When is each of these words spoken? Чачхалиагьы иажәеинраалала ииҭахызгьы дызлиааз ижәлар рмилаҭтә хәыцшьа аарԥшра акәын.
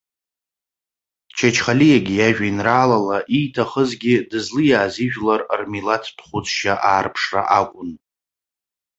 Чачхалиагьы 1.37 2.13
иажәеинраалала 2.17 3.17
ииҭахызгьы 3.37 4.15
дызлиааз 4.29 4.95
ижәлар 5.05 5.41
рмилаҭтә 5.61 6.21
хәыцшьа 6.27 6.73
аарԥшра 6.91 7.41
акәын. 7.59 7.91